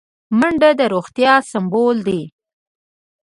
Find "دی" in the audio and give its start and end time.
2.07-2.21